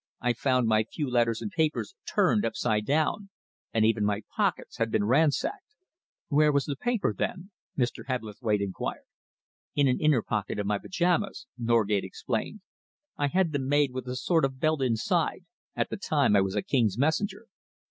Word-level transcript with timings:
I 0.19 0.33
found 0.33 0.67
my 0.67 0.83
few 0.83 1.07
letters 1.07 1.43
and 1.43 1.51
papers 1.51 1.93
turned 2.11 2.43
upside 2.43 2.87
down, 2.87 3.29
and 3.71 3.85
even 3.85 4.03
my 4.03 4.23
pockets 4.35 4.77
had 4.77 4.89
been 4.89 5.03
ransacked." 5.03 5.75
"Where 6.27 6.51
was 6.51 6.65
the 6.65 6.75
paper, 6.75 7.13
then?" 7.15 7.51
Mr. 7.77 8.07
Hebblethwaite 8.07 8.61
enquired. 8.61 9.05
"In 9.75 9.87
an 9.87 9.99
inner 9.99 10.23
pocket 10.23 10.57
of 10.57 10.65
my 10.65 10.79
pyjamas," 10.79 11.45
Norgate 11.55 12.03
explained. 12.03 12.61
"I 13.15 13.27
had 13.27 13.51
them 13.51 13.67
made 13.69 13.91
with 13.93 14.07
a 14.07 14.15
sort 14.15 14.43
of 14.43 14.59
belt 14.59 14.81
inside, 14.81 15.45
at 15.75 15.91
the 15.91 15.97
time 15.97 16.35
I 16.35 16.41
was 16.41 16.55
a 16.55 16.63
king's 16.63 16.97
messenger." 16.97 17.45